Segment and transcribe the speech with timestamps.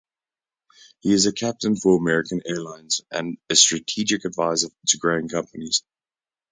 [1.01, 5.83] He is a captain for American Airlines and a strategic advisor to growing companies.